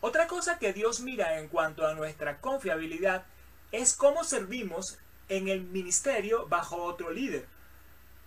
Otra 0.00 0.28
cosa 0.28 0.58
que 0.58 0.72
Dios 0.72 1.00
mira 1.00 1.40
en 1.40 1.48
cuanto 1.48 1.86
a 1.86 1.94
nuestra 1.94 2.40
confiabilidad 2.40 3.24
es 3.72 3.94
cómo 3.94 4.22
servimos 4.22 4.98
en 5.28 5.48
el 5.48 5.62
ministerio 5.62 6.46
bajo 6.46 6.76
otro 6.76 7.10
líder. 7.10 7.46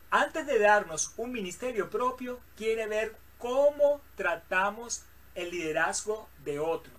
Antes 0.09 0.45
de 0.45 0.59
darnos 0.59 1.13
un 1.15 1.31
ministerio 1.31 1.89
propio, 1.89 2.41
quiere 2.57 2.87
ver 2.87 3.15
cómo 3.37 4.01
tratamos 4.15 5.03
el 5.33 5.51
liderazgo 5.51 6.27
de 6.43 6.59
otro. 6.59 6.91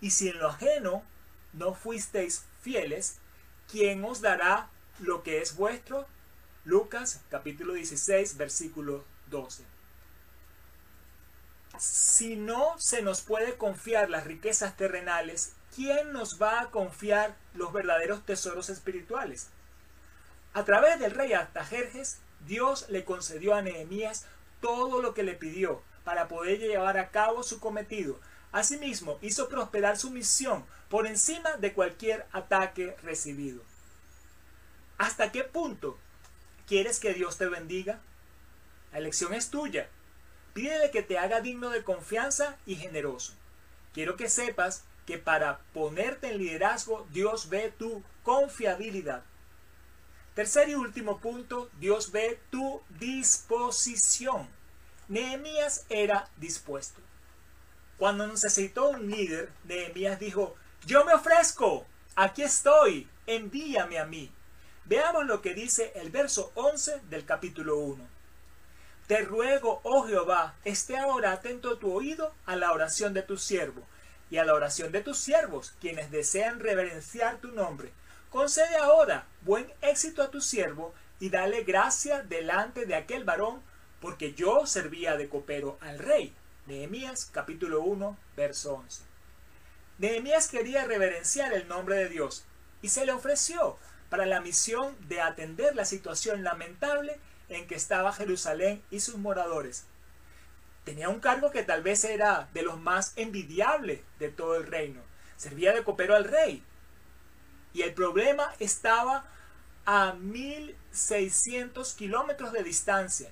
Y 0.00 0.10
si 0.10 0.30
en 0.30 0.38
lo 0.38 0.48
ajeno 0.48 1.02
no 1.52 1.74
fuisteis 1.74 2.46
fieles, 2.62 3.18
¿quién 3.70 4.02
os 4.04 4.22
dará 4.22 4.70
lo 4.98 5.22
que 5.22 5.42
es 5.42 5.56
vuestro? 5.56 6.06
Lucas 6.64 7.20
capítulo 7.28 7.74
16, 7.74 8.38
versículo 8.38 9.04
12. 9.28 9.71
Si 11.78 12.36
no 12.36 12.78
se 12.78 13.02
nos 13.02 13.22
puede 13.22 13.56
confiar 13.56 14.10
las 14.10 14.24
riquezas 14.24 14.76
terrenales, 14.76 15.52
¿quién 15.74 16.12
nos 16.12 16.40
va 16.40 16.60
a 16.60 16.70
confiar 16.70 17.36
los 17.54 17.72
verdaderos 17.72 18.24
tesoros 18.24 18.68
espirituales? 18.68 19.48
A 20.54 20.64
través 20.64 20.98
del 21.00 21.12
rey 21.12 21.32
Artajerjes, 21.32 22.18
Dios 22.46 22.86
le 22.90 23.04
concedió 23.04 23.54
a 23.54 23.62
Nehemías 23.62 24.26
todo 24.60 25.00
lo 25.00 25.14
que 25.14 25.22
le 25.22 25.34
pidió 25.34 25.82
para 26.04 26.28
poder 26.28 26.58
llevar 26.58 26.98
a 26.98 27.10
cabo 27.10 27.42
su 27.42 27.58
cometido. 27.58 28.20
Asimismo, 28.52 29.18
hizo 29.22 29.48
prosperar 29.48 29.96
su 29.96 30.10
misión 30.10 30.64
por 30.90 31.06
encima 31.06 31.56
de 31.56 31.72
cualquier 31.72 32.26
ataque 32.32 32.96
recibido. 33.02 33.62
¿Hasta 34.98 35.32
qué 35.32 35.42
punto 35.42 35.98
quieres 36.66 37.00
que 37.00 37.14
Dios 37.14 37.38
te 37.38 37.46
bendiga? 37.46 38.00
La 38.92 38.98
elección 38.98 39.32
es 39.32 39.48
tuya. 39.48 39.88
Pídele 40.54 40.90
que 40.90 41.02
te 41.02 41.18
haga 41.18 41.40
digno 41.40 41.70
de 41.70 41.82
confianza 41.82 42.56
y 42.66 42.76
generoso. 42.76 43.32
Quiero 43.92 44.16
que 44.16 44.28
sepas 44.28 44.84
que 45.06 45.18
para 45.18 45.58
ponerte 45.72 46.30
en 46.30 46.38
liderazgo 46.38 47.06
Dios 47.10 47.48
ve 47.48 47.72
tu 47.76 48.02
confiabilidad. 48.22 49.24
Tercer 50.34 50.68
y 50.68 50.74
último 50.74 51.18
punto, 51.18 51.70
Dios 51.78 52.10
ve 52.10 52.40
tu 52.50 52.80
disposición. 52.98 54.48
Nehemías 55.08 55.84
era 55.90 56.30
dispuesto. 56.36 57.00
Cuando 57.98 58.26
necesitó 58.26 58.90
un 58.90 59.10
líder, 59.10 59.52
Nehemías 59.64 60.18
dijo, 60.18 60.56
yo 60.86 61.04
me 61.04 61.12
ofrezco, 61.12 61.86
aquí 62.16 62.42
estoy, 62.42 63.08
envíame 63.26 63.98
a 63.98 64.06
mí. 64.06 64.32
Veamos 64.86 65.26
lo 65.26 65.42
que 65.42 65.54
dice 65.54 65.92
el 65.96 66.10
verso 66.10 66.50
11 66.54 67.02
del 67.10 67.24
capítulo 67.24 67.78
1. 67.78 68.08
Te 69.06 69.22
ruego, 69.22 69.80
oh 69.82 70.06
Jehová, 70.06 70.54
esté 70.64 70.96
ahora 70.96 71.32
atento 71.32 71.76
tu 71.78 71.92
oído 71.92 72.34
a 72.46 72.56
la 72.56 72.72
oración 72.72 73.14
de 73.14 73.22
tu 73.22 73.36
siervo 73.36 73.82
y 74.30 74.38
a 74.38 74.44
la 74.44 74.54
oración 74.54 74.92
de 74.92 75.02
tus 75.02 75.18
siervos, 75.18 75.74
quienes 75.80 76.10
desean 76.10 76.60
reverenciar 76.60 77.38
tu 77.38 77.48
nombre. 77.48 77.92
Concede 78.30 78.76
ahora 78.76 79.26
buen 79.42 79.70
éxito 79.82 80.22
a 80.22 80.30
tu 80.30 80.40
siervo 80.40 80.94
y 81.20 81.28
dale 81.30 81.64
gracia 81.64 82.22
delante 82.22 82.86
de 82.86 82.94
aquel 82.94 83.24
varón, 83.24 83.60
porque 84.00 84.34
yo 84.34 84.66
servía 84.66 85.16
de 85.16 85.28
copero 85.28 85.78
al 85.80 85.98
rey. 85.98 86.34
Nehemías 86.66 87.26
capítulo 87.26 87.82
1, 87.82 88.16
verso 88.36 88.74
11. 88.74 89.02
Nehemías 89.98 90.48
quería 90.48 90.84
reverenciar 90.84 91.52
el 91.52 91.68
nombre 91.68 91.96
de 91.96 92.08
Dios 92.08 92.44
y 92.80 92.88
se 92.88 93.04
le 93.04 93.12
ofreció 93.12 93.76
para 94.08 94.26
la 94.26 94.40
misión 94.40 94.96
de 95.08 95.20
atender 95.20 95.76
la 95.76 95.84
situación 95.84 96.42
lamentable 96.42 97.20
en 97.52 97.66
que 97.66 97.74
estaba 97.74 98.12
Jerusalén 98.12 98.82
y 98.90 99.00
sus 99.00 99.16
moradores. 99.18 99.86
Tenía 100.84 101.08
un 101.08 101.20
cargo 101.20 101.50
que 101.50 101.62
tal 101.62 101.82
vez 101.82 102.04
era 102.04 102.48
de 102.52 102.62
los 102.62 102.80
más 102.80 103.12
envidiables 103.16 104.00
de 104.18 104.30
todo 104.30 104.56
el 104.56 104.66
reino. 104.66 105.00
Servía 105.36 105.72
de 105.72 105.84
copero 105.84 106.16
al 106.16 106.24
rey. 106.24 106.64
Y 107.72 107.82
el 107.82 107.94
problema 107.94 108.52
estaba 108.58 109.26
a 109.84 110.14
1600 110.14 111.94
kilómetros 111.94 112.52
de 112.52 112.62
distancia. 112.62 113.30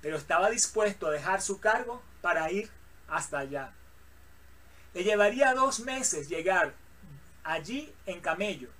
Pero 0.00 0.16
estaba 0.16 0.50
dispuesto 0.50 1.08
a 1.08 1.12
dejar 1.12 1.42
su 1.42 1.60
cargo 1.60 2.02
para 2.20 2.50
ir 2.52 2.70
hasta 3.08 3.38
allá. 3.38 3.72
Le 4.94 5.02
llevaría 5.02 5.54
dos 5.54 5.80
meses 5.80 6.28
llegar 6.28 6.74
allí 7.42 7.92
en 8.06 8.20
camello. 8.20 8.70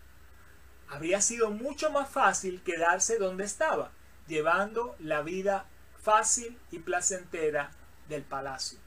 Habría 0.89 1.21
sido 1.21 1.51
mucho 1.51 1.91
más 1.91 2.09
fácil 2.09 2.63
quedarse 2.63 3.19
donde 3.19 3.45
estaba 3.45 3.91
llevando 4.27 4.97
la 4.99 5.23
vida 5.23 5.67
fácil 6.03 6.59
y 6.71 6.79
placentera 6.79 7.71
del 8.09 8.23
palacio. 8.23 8.79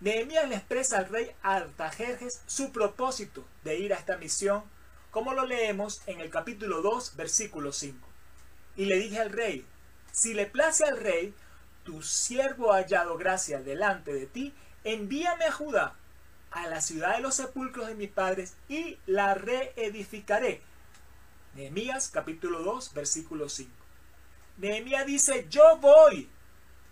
Nehemías 0.00 0.48
le 0.48 0.54
expresa 0.54 0.98
al 0.98 1.08
rey 1.08 1.30
Artajerjes 1.42 2.42
su 2.46 2.72
propósito 2.72 3.44
de 3.64 3.78
ir 3.78 3.92
a 3.92 3.96
esta 3.96 4.16
misión, 4.16 4.62
como 5.10 5.34
lo 5.34 5.44
leemos 5.44 6.02
en 6.06 6.20
el 6.20 6.30
capítulo 6.30 6.82
2, 6.82 7.16
versículo 7.16 7.72
5. 7.72 8.06
Y 8.76 8.84
le 8.84 8.96
dije 8.96 9.18
al 9.18 9.30
rey, 9.30 9.66
si 10.12 10.34
le 10.34 10.46
place 10.46 10.84
al 10.84 10.98
rey, 10.98 11.34
tu 11.82 12.02
siervo 12.02 12.72
ha 12.72 12.76
hallado 12.76 13.16
gracia 13.18 13.60
delante 13.60 14.12
de 14.12 14.26
ti, 14.26 14.54
envíame 14.84 15.46
a 15.46 15.52
Judá, 15.52 15.94
a 16.52 16.66
la 16.68 16.80
ciudad 16.80 17.16
de 17.16 17.22
los 17.22 17.34
sepulcros 17.34 17.88
de 17.88 17.94
mis 17.94 18.10
padres, 18.10 18.54
y 18.68 18.98
la 19.06 19.34
reedificaré. 19.34 20.62
Nehemías 21.54 22.08
capítulo 22.08 22.62
2, 22.62 22.94
versículo 22.94 23.48
5. 23.48 23.70
Nehemías 24.58 25.06
dice, 25.06 25.46
yo 25.48 25.78
voy, 25.78 26.28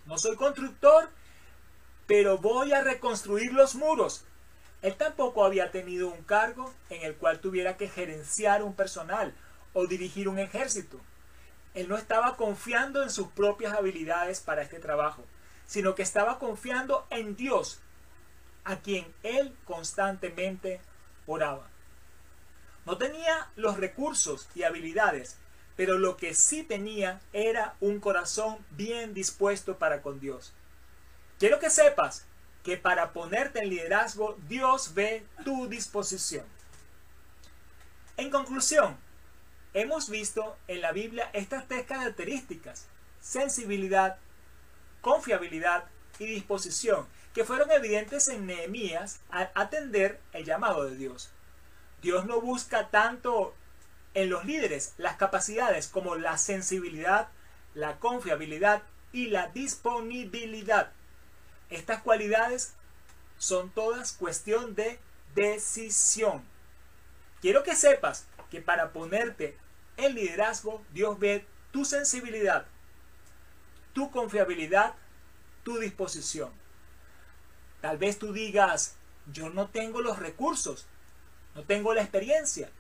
no 0.07 0.19
soy 0.19 0.37
constructor, 0.37 1.11
pero 2.07 2.39
voy 2.39 2.73
a 2.73 2.83
reconstruir 2.83 3.53
los 3.53 3.75
muros. 3.75 4.25
Él 4.83 4.95
tampoco 4.95 5.45
había 5.45 5.73
tenido 5.73 6.09
un 6.09 6.23
cargo 6.23 6.73
en 6.91 7.03
el 7.03 7.17
cual 7.17 7.41
tuviera 7.41 7.77
que 7.77 7.89
gerenciar 7.89 8.63
un 8.63 8.75
personal 8.75 9.35
o 9.73 9.87
dirigir 9.87 10.29
un 10.29 10.39
ejército. 10.39 11.01
Él 11.75 11.89
no 11.89 11.97
estaba 11.97 12.37
confiando 12.37 13.03
en 13.03 13.11
sus 13.11 13.29
propias 13.29 13.75
habilidades 13.75 14.41
para 14.41 14.63
este 14.63 14.79
trabajo, 14.79 15.25
sino 15.67 15.97
que 15.97 16.03
estaba 16.03 16.39
confiando 16.39 17.07
en 17.11 17.35
Dios, 17.35 17.81
a 18.65 18.77
quien 18.77 19.13
él 19.25 19.55
constantemente 19.65 20.81
oraba. 21.27 21.69
No 22.85 22.97
tenía 22.97 23.49
los 23.57 23.77
recursos 23.77 24.49
y 24.55 24.63
habilidades 24.63 25.37
pero 25.77 25.99
lo 25.99 26.17
que 26.17 26.35
sí 26.35 26.63
tenía 26.63 27.21
era 27.33 27.77
un 27.81 28.01
corazón 28.01 28.59
bien 28.71 29.15
dispuesto 29.15 29.79
para 29.79 30.03
con 30.03 30.19
Dios. 30.19 30.53
Quiero 31.39 31.59
que 31.59 31.71
sepas 31.71 32.25
que 32.63 32.77
para 32.77 33.13
ponerte 33.13 33.61
en 33.61 33.69
liderazgo, 33.69 34.37
Dios 34.49 34.95
ve 34.95 35.25
tu 35.45 35.69
disposición. 35.69 36.45
En 38.17 38.31
conclusión, 38.31 38.97
hemos 39.75 40.09
visto 40.09 40.57
en 40.67 40.81
la 40.81 40.93
Biblia 40.93 41.31
estas 41.35 41.69
tres 41.69 41.85
características, 41.87 42.87
sensibilidad, 43.21 44.19
confiabilidad 45.03 45.85
y 46.19 46.25
disposición, 46.25 47.07
que 47.35 47.45
fueron 47.45 47.71
evidentes 47.71 48.29
en 48.29 48.47
Nehemías 48.47 49.21
al 49.29 49.51
atender 49.55 50.19
el 50.33 50.47
llamado 50.47 50.87
de 50.87 50.97
Dios. 50.97 51.31
Dios 52.01 52.25
no 52.25 52.41
busca 52.41 52.89
tanto 52.89 53.55
en 54.17 54.31
los 54.31 54.47
líderes 54.47 54.95
las 54.97 55.17
capacidades 55.17 55.89
como 55.89 56.17
la 56.17 56.39
sensibilidad, 56.39 57.29
la 57.75 57.99
confiabilidad 57.99 58.83
y 59.13 59.27
la 59.27 59.49
disponibilidad. 59.49 60.91
Estas 61.69 62.01
cualidades 62.01 62.73
son 63.37 63.69
todas 63.69 64.15
cuestión 64.15 64.75
de 64.75 64.99
decisión. 65.35 66.43
Quiero 67.43 67.63
que 67.63 67.77
sepas 67.77 68.25
que 68.51 68.63
para 68.63 68.91
ponerte 68.91 69.59
en 69.99 70.15
liderazgo, 70.15 70.83
Dios 70.95 71.19
ve 71.19 71.45
tu 71.71 71.85
sensibilidad, 71.85 72.65
tu 73.93 74.11
confiabilidad, 74.11 74.95
tu 75.63 75.79
disposición. 75.79 76.51
Tal 77.83 77.99
vez 77.99 78.19
tú 78.19 78.33
digas, 78.33 78.95
yo 79.31 79.51
no 79.51 79.69
tengo 79.69 80.01
los 80.01 80.19
recursos, 80.19 80.87
no 81.55 81.65
tengo 81.65 81.93
la 81.93 82.01
experiencia, 82.01 82.71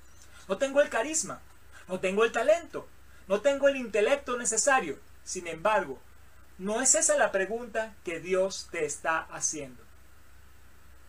no 0.48 0.58
tengo 0.58 0.80
el 0.80 0.88
carisma, 0.88 1.40
no 1.88 2.00
tengo 2.00 2.24
el 2.24 2.32
talento, 2.32 2.88
no 3.28 3.40
tengo 3.40 3.68
el 3.68 3.76
intelecto 3.76 4.36
necesario. 4.36 4.98
Sin 5.24 5.46
embargo, 5.48 6.00
no 6.58 6.80
es 6.80 6.94
esa 6.94 7.16
la 7.16 7.32
pregunta 7.32 7.94
que 8.04 8.20
Dios 8.20 8.68
te 8.70 8.84
está 8.84 9.18
haciendo. 9.18 9.82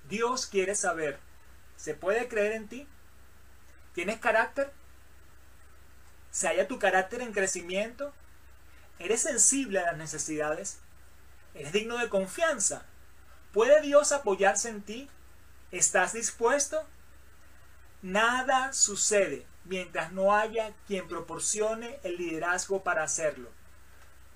Dios 0.10 0.48
quiere 0.48 0.74
saber 0.74 1.20
¿Se 1.78 1.94
puede 1.94 2.28
creer 2.28 2.54
en 2.54 2.68
ti? 2.68 2.88
¿Tienes 3.94 4.20
carácter? 4.20 4.74
¿Se 6.32 6.48
halla 6.48 6.68
tu 6.68 6.80
carácter 6.80 7.22
en 7.22 7.32
crecimiento? 7.32 8.14
¿Eres 9.00 9.22
sensible 9.22 9.80
a 9.80 9.92
las 9.92 9.98
necesidades? 9.98 10.80
¿Eres 11.54 11.72
digno 11.72 11.98
de 11.98 12.10
confianza? 12.10 12.84
¿Puede 13.54 13.82
Dios 13.82 14.12
apoyarse 14.12 14.70
en 14.70 14.82
ti? 14.82 15.10
¿Estás 15.72 16.14
dispuesto? 16.14 16.84
Nada 18.02 18.74
sucede 18.74 19.46
mientras 19.66 20.12
no 20.12 20.36
haya 20.36 20.74
quien 20.88 21.08
proporcione 21.08 22.00
el 22.04 22.18
liderazgo 22.18 22.84
para 22.84 23.04
hacerlo. 23.04 23.50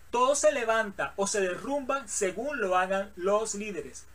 Todo 0.10 0.36
se 0.36 0.52
levanta 0.52 1.14
o 1.16 1.28
se 1.28 1.40
derrumba 1.40 2.08
según 2.08 2.60
lo 2.60 2.78
hagan 2.78 3.14
los 3.16 3.56
líderes. 3.56 4.06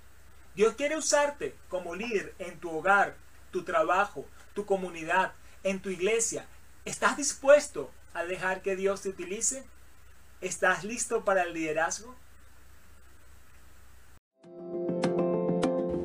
Dios 0.54 0.74
quiere 0.74 0.96
usarte 0.96 1.54
como 1.68 1.94
líder 1.94 2.34
en 2.38 2.58
tu 2.58 2.70
hogar, 2.70 3.16
tu 3.50 3.64
trabajo, 3.64 4.26
tu 4.54 4.66
comunidad, 4.66 5.32
en 5.62 5.80
tu 5.80 5.90
iglesia. 5.90 6.46
¿Estás 6.84 7.16
dispuesto 7.16 7.90
a 8.14 8.24
dejar 8.24 8.62
que 8.62 8.76
Dios 8.76 9.02
te 9.02 9.10
utilice? 9.10 9.64
¿Estás 10.40 10.84
listo 10.84 11.24
para 11.24 11.42
el 11.42 11.54
liderazgo? 11.54 12.14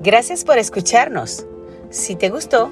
Gracias 0.01 0.43
por 0.43 0.57
escucharnos. 0.57 1.45
Si 1.91 2.15
te 2.15 2.29
gustó, 2.29 2.71